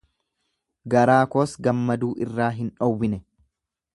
garaa 0.93 1.19
koos 1.35 1.53
gammaduu 1.69 2.11
irraa 2.27 2.51
hin 2.61 2.75
dhowwine; 2.81 3.23